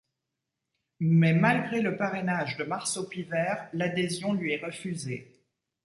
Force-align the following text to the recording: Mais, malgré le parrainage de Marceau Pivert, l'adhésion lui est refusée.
Mais, 0.99 1.31
malgré 1.35 1.83
le 1.83 1.95
parrainage 1.95 2.57
de 2.57 2.63
Marceau 2.63 3.03
Pivert, 3.03 3.69
l'adhésion 3.73 4.33
lui 4.33 4.51
est 4.51 4.65
refusée. 4.65 5.31